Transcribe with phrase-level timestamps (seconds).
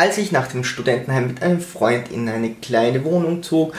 [0.00, 3.74] Als ich nach dem Studentenheim mit einem Freund in eine kleine Wohnung zog,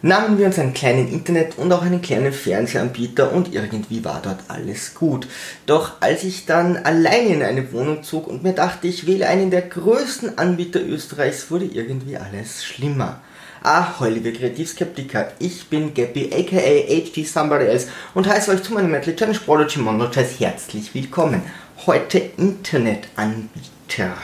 [0.00, 4.38] nahmen wir uns einen kleinen Internet und auch einen kleinen Fernsehanbieter und irgendwie war dort
[4.46, 5.26] alles gut.
[5.66, 9.50] Doch als ich dann alleine in eine Wohnung zog und mir dachte, ich wähle einen
[9.50, 13.20] der größten Anbieter Österreichs, wurde irgendwie alles schlimmer.
[13.64, 18.92] Ah, liebe Kreativskeptiker, ich bin Gappy aka HD Somebody Else und heiße euch zu meinem
[18.92, 21.42] Metal Challenge Prology Monotise herzlich willkommen.
[21.86, 24.14] Heute Internetanbieter.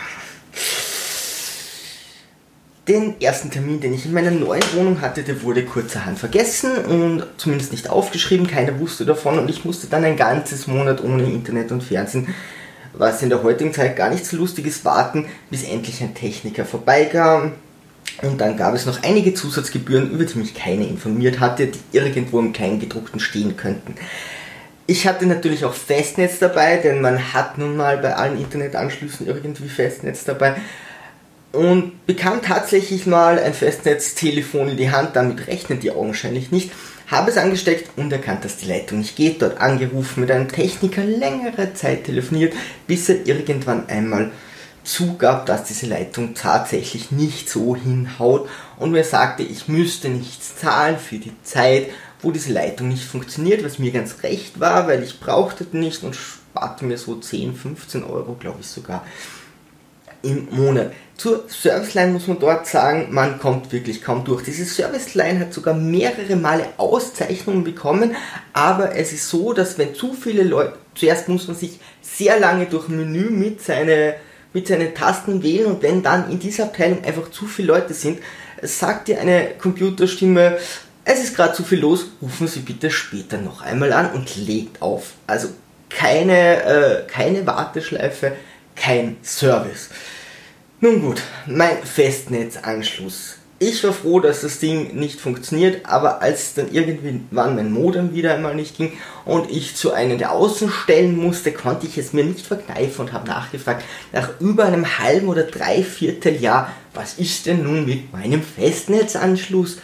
[2.89, 7.27] Den ersten Termin, den ich in meiner neuen Wohnung hatte, der wurde kurzerhand vergessen und
[7.37, 11.73] zumindest nicht aufgeschrieben, keiner wusste davon und ich musste dann ein ganzes Monat ohne Internet
[11.73, 12.33] und Fernsehen,
[12.93, 17.53] was in der heutigen Zeit gar nichts Lustiges warten, bis endlich ein Techniker vorbeikam
[18.23, 22.39] und dann gab es noch einige Zusatzgebühren, über die mich keiner informiert hatte, die irgendwo
[22.39, 23.97] im Kleingedruckten stehen könnten.
[24.87, 29.69] Ich hatte natürlich auch Festnetz dabei, denn man hat nun mal bei allen Internetanschlüssen irgendwie
[29.69, 30.55] Festnetz dabei.
[31.57, 36.71] Und bekam tatsächlich mal ein Festnetztelefon in die Hand, damit rechnen die augenscheinlich nicht.
[37.07, 41.03] Habe es angesteckt und erkannt, dass die Leitung nicht geht, dort angerufen, mit einem Techniker
[41.03, 42.53] längere Zeit telefoniert,
[42.87, 44.33] bis er irgendwann einmal
[44.85, 50.99] zugab, dass diese Leitung tatsächlich nicht so hinhaut und mir sagte, ich müsste nichts zahlen
[50.99, 51.87] für die Zeit,
[52.21, 56.15] wo diese Leitung nicht funktioniert, was mir ganz recht war, weil ich brauchte nicht und
[56.15, 59.07] sparte mir so 10, 15 Euro, glaube ich sogar,
[60.23, 60.93] im Monat.
[61.17, 64.43] Zur Serviceline muss man dort sagen, man kommt wirklich kaum durch.
[64.45, 68.15] Diese Serviceline hat sogar mehrere Male Auszeichnungen bekommen,
[68.53, 72.67] aber es ist so, dass wenn zu viele Leute, zuerst muss man sich sehr lange
[72.67, 74.17] durch Menü mit seine
[74.53, 78.21] mit seinen Tasten wählen und wenn dann in dieser Abteilung einfach zu viele Leute sind,
[78.63, 80.57] sagt dir eine Computerstimme,
[81.05, 84.81] es ist gerade zu viel los, rufen Sie bitte später noch einmal an und legt
[84.81, 85.13] auf.
[85.27, 85.49] Also
[85.91, 88.33] keine, äh, keine Warteschleife,
[88.77, 89.91] kein Service.
[90.81, 96.71] Nun gut, mein Festnetzanschluss ich war froh, dass das Ding nicht funktioniert, aber als dann
[96.71, 98.93] irgendwann mein Modem wieder einmal nicht ging
[99.25, 103.27] und ich zu einem der Außenstellen musste, konnte ich es mir nicht verkneifen und habe
[103.27, 103.83] nachgefragt,
[104.13, 109.79] nach über einem halben oder dreiviertel Jahr, was ist denn nun mit meinem Festnetzanschluss?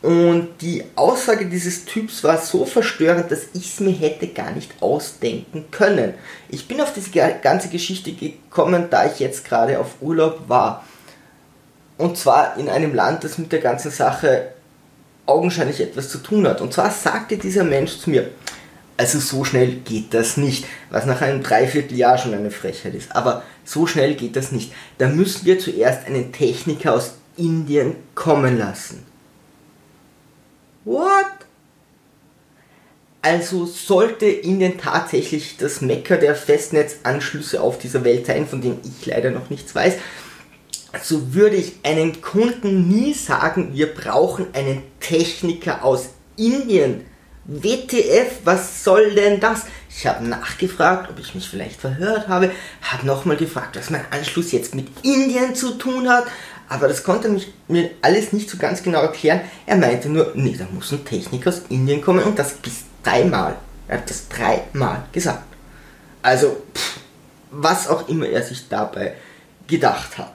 [0.00, 4.70] Und die Aussage dieses Typs war so verstörend, dass ich es mir hätte gar nicht
[4.80, 6.14] ausdenken können.
[6.48, 7.10] Ich bin auf diese
[7.42, 10.84] ganze Geschichte gekommen, da ich jetzt gerade auf Urlaub war.
[11.96, 14.52] Und zwar in einem Land, das mit der ganzen Sache
[15.26, 16.60] augenscheinlich etwas zu tun hat.
[16.60, 18.30] Und zwar sagte dieser Mensch zu mir,
[18.96, 23.14] also so schnell geht das nicht, was nach einem Dreivierteljahr schon eine Frechheit ist.
[23.14, 24.72] Aber so schnell geht das nicht.
[24.98, 29.07] Da müssen wir zuerst einen Techniker aus Indien kommen lassen.
[30.88, 31.26] What?
[33.20, 39.04] Also sollte Indien tatsächlich das Mecker der Festnetzanschlüsse auf dieser Welt sein, von dem ich
[39.04, 39.96] leider noch nichts weiß,
[41.02, 47.04] so würde ich einem Kunden nie sagen, wir brauchen einen Techniker aus Indien.
[47.44, 49.66] WTF, was soll denn das?
[49.90, 52.50] Ich habe nachgefragt, ob ich mich vielleicht verhört habe,
[52.80, 56.24] habe nochmal gefragt, was mein Anschluss jetzt mit Indien zu tun hat,
[56.68, 59.40] aber das konnte mich, mir alles nicht so ganz genau erklären.
[59.66, 63.56] Er meinte nur, nee, da muss ein Techniker aus Indien kommen und das bis dreimal.
[63.86, 65.44] Er hat das dreimal gesagt.
[66.22, 67.00] Also, pff,
[67.50, 69.14] was auch immer er sich dabei
[69.66, 70.34] gedacht hat.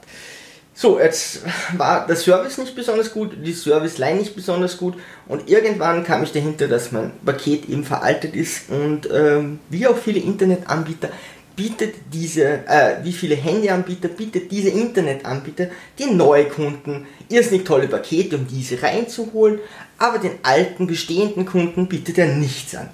[0.75, 1.41] So, jetzt
[1.77, 4.95] war der Service nicht besonders gut, die Serviceline nicht besonders gut
[5.27, 9.97] und irgendwann kam ich dahinter, dass mein Paket eben veraltet ist und ähm, wie auch
[9.97, 11.09] viele Internetanbieter
[11.55, 15.67] bietet diese, äh, wie viele Handyanbieter bietet diese Internetanbieter
[15.99, 19.59] den Neukunden irrsinnig tolle Pakete, um diese reinzuholen,
[19.97, 22.89] aber den alten bestehenden Kunden bietet er nichts an.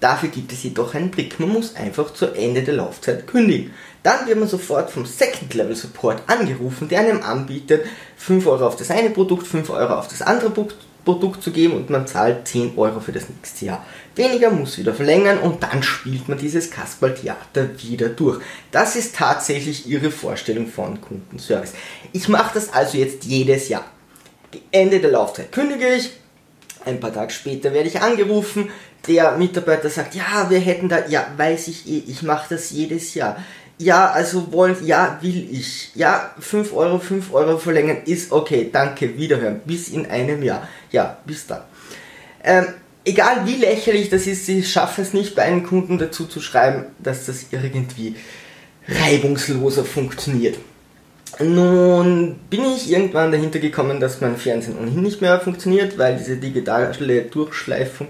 [0.00, 1.40] Dafür gibt es jedoch einen Trick.
[1.40, 3.72] Man muss einfach zu Ende der Laufzeit kündigen.
[4.02, 7.86] Dann wird man sofort vom Second Level Support angerufen, der einem anbietet,
[8.18, 10.50] 5 Euro auf das eine Produkt, 5 Euro auf das andere
[11.04, 13.84] Produkt zu geben und man zahlt 10 Euro für das nächste Jahr.
[14.16, 18.40] Weniger muss wieder verlängern und dann spielt man dieses Kasperltheater wieder durch.
[18.70, 21.74] Das ist tatsächlich ihre Vorstellung von Kundenservice.
[22.12, 23.84] Ich mache das also jetzt jedes Jahr.
[24.70, 26.10] Ende der Laufzeit kündige ich,
[26.84, 28.70] ein paar Tage später werde ich angerufen,
[29.06, 33.14] der Mitarbeiter sagt, ja, wir hätten da, ja, weiß ich eh, ich mache das jedes
[33.14, 33.36] Jahr.
[33.78, 35.90] Ja, also wollen, ja, will ich.
[35.94, 39.60] Ja, 5 Euro, 5 Euro verlängern ist okay, danke, wiederhören.
[39.64, 40.68] Bis in einem Jahr.
[40.92, 41.62] Ja, bis dann.
[42.44, 42.66] Ähm,
[43.04, 46.86] egal wie lächerlich das ist, sie schaffen es nicht bei einem Kunden dazu zu schreiben,
[47.00, 48.14] dass das irgendwie
[48.86, 50.58] reibungsloser funktioniert.
[51.40, 56.36] Nun bin ich irgendwann dahinter gekommen, dass mein Fernsehen ohnehin nicht mehr funktioniert, weil diese
[56.36, 56.92] digitale
[57.22, 58.08] Durchschleifung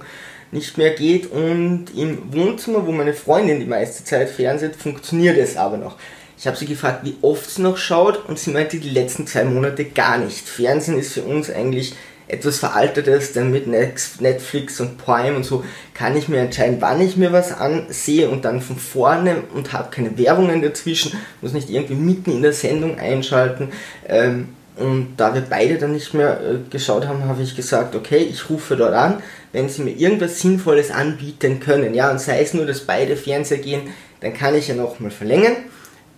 [0.53, 5.57] nicht mehr geht und im Wohnzimmer, wo meine Freundin die meiste Zeit fernseht, funktioniert es
[5.57, 5.97] aber noch.
[6.39, 9.45] Ich habe sie gefragt, wie oft sie noch schaut und sie meinte die letzten zwei
[9.45, 10.49] Monate gar nicht.
[10.49, 11.95] Fernsehen ist für uns eigentlich
[12.27, 17.17] etwas Veraltetes, denn mit Netflix und Prime und so kann ich mir entscheiden, wann ich
[17.17, 21.13] mir was ansehe und dann von vorne und habe keine Werbungen dazwischen,
[21.43, 23.69] muss nicht irgendwie mitten in der Sendung einschalten.
[24.09, 28.27] Ähm, und da wir beide dann nicht mehr äh, geschaut haben, habe ich gesagt, okay,
[28.29, 29.23] ich rufe dort an,
[29.53, 31.95] wenn sie mir irgendwas Sinnvolles anbieten können.
[31.95, 33.83] Ja, und sei es nur, dass beide Fernseher gehen,
[34.21, 35.55] dann kann ich ja nochmal verlängern.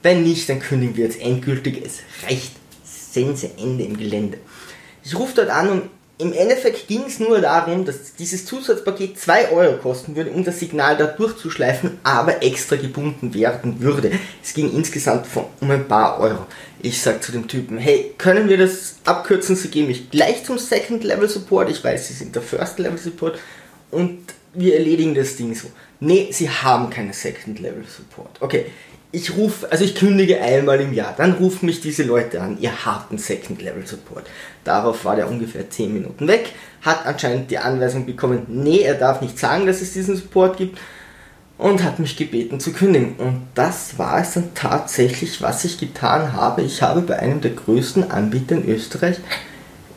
[0.03, 1.83] Wenn nicht, dann kündigen wir jetzt endgültig.
[1.85, 2.53] Es reicht.
[3.17, 4.39] Sense Ende im Gelände.
[5.03, 5.83] Ich rufe dort an und
[6.19, 10.59] im Endeffekt ging es nur darum, dass dieses Zusatzpaket 2 Euro kosten würde, um das
[10.59, 14.13] Signal da durchzuschleifen, aber extra gebunden werden würde.
[14.43, 16.47] Es ging insgesamt von, um ein paar Euro.
[16.81, 19.57] Ich sag zu dem Typen, hey, können wir das abkürzen?
[19.57, 21.71] Sie gehen mich gleich zum Second Level Support.
[21.71, 23.39] Ich weiß, Sie sind der First Level Support.
[23.91, 24.21] Und
[24.55, 25.69] wir erledigen das Ding so.
[26.01, 28.41] Nee, Sie haben keine Second Level Support.
[28.41, 28.67] Okay,
[29.17, 32.85] ich rufe, also ich kündige einmal im Jahr, dann rufen mich diese Leute an, ihr
[32.85, 34.27] habt Second Level Support.
[34.63, 36.53] Darauf war der ungefähr 10 Minuten weg,
[36.83, 40.79] hat anscheinend die Anweisung bekommen, nee, er darf nicht sagen, dass es diesen Support gibt
[41.57, 43.17] und hat mich gebeten zu kündigen.
[43.17, 46.61] Und das war es dann tatsächlich, was ich getan habe.
[46.61, 49.17] Ich habe bei einem der größten Anbieter in Österreich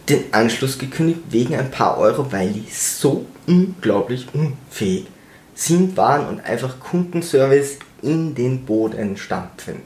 [0.08, 5.08] den Anschluss gekündigt wegen ein paar Euro, weil die so unglaublich unfähig
[5.56, 9.82] sind, waren und einfach Kundenservice in den Boden stampfen.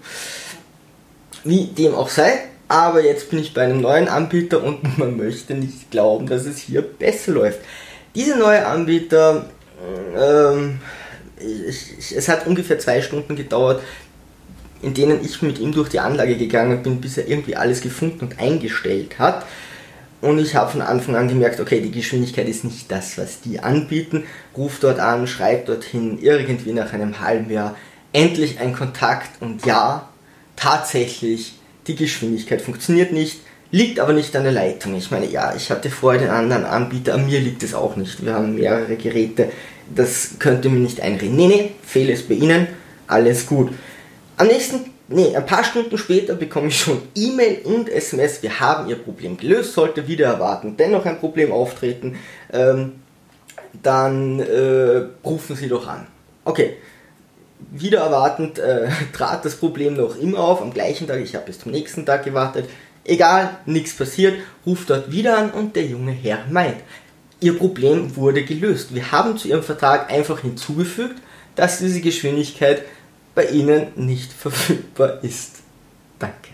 [1.44, 5.54] Wie dem auch sei, aber jetzt bin ich bei einem neuen Anbieter und man möchte
[5.54, 7.60] nicht glauben, dass es hier besser läuft.
[8.16, 9.46] Dieser neue Anbieter,
[10.18, 10.80] ähm,
[11.40, 13.82] ich, ich, es hat ungefähr zwei Stunden gedauert,
[14.82, 18.26] in denen ich mit ihm durch die Anlage gegangen bin, bis er irgendwie alles gefunden
[18.26, 19.46] und eingestellt hat.
[20.22, 23.60] Und ich habe von Anfang an gemerkt, okay, die Geschwindigkeit ist nicht das, was die
[23.60, 24.24] anbieten.
[24.56, 27.76] Ruf dort an, schreib dorthin, irgendwie nach einem halben Jahr
[28.14, 30.08] endlich ein Kontakt und ja,
[30.56, 31.56] tatsächlich,
[31.88, 34.96] die Geschwindigkeit funktioniert nicht, liegt aber nicht an der Leitung.
[34.96, 38.24] Ich meine, ja, ich hatte vorher den anderen Anbieter, an mir liegt es auch nicht.
[38.24, 39.50] Wir haben mehrere Geräte,
[39.94, 41.36] das könnte mir nicht einreden.
[41.36, 42.68] Nee, nee, Fehler ist bei Ihnen,
[43.08, 43.72] alles gut.
[44.38, 48.88] Am nächsten, nee, ein paar Stunden später bekomme ich schon E-Mail und SMS, wir haben
[48.90, 52.18] Ihr Problem gelöst, sollte wieder erwarten, dennoch ein Problem auftreten,
[52.52, 52.94] ähm,
[53.82, 56.06] dann äh, rufen Sie doch an.
[56.46, 56.78] Okay,
[57.74, 61.60] wieder erwartend äh, trat das Problem noch immer auf, am gleichen Tag, ich habe bis
[61.60, 62.70] zum nächsten Tag gewartet.
[63.04, 64.36] Egal, nichts passiert,
[64.66, 66.78] ruft dort wieder an und der junge Herr meint,
[67.42, 68.96] Ihr Problem wurde gelöst.
[68.96, 71.22] Wir haben zu Ihrem Vertrag einfach hinzugefügt,
[71.56, 72.84] dass diese Geschwindigkeit
[73.36, 75.58] bei Ihnen nicht verfügbar ist.
[76.20, 76.54] Danke.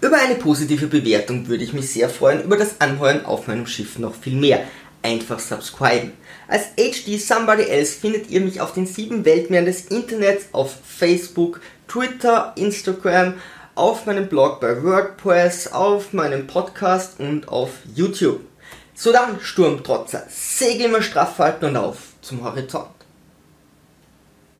[0.00, 3.98] Über eine positive Bewertung würde ich mich sehr freuen, über das Anheuern auf meinem Schiff
[3.98, 4.64] noch viel mehr.
[5.02, 6.12] Einfach subscriben.
[6.46, 11.60] Als HD Somebody Else findet ihr mich auf den sieben Weltmeeren des Internets, auf Facebook,
[11.88, 13.34] Twitter, Instagram,
[13.74, 18.40] auf meinem Blog bei WordPress, auf meinem Podcast und auf YouTube.
[18.94, 23.01] So dann, Sturmtrotzer, Segel immer straff halten und auf zum Horizont.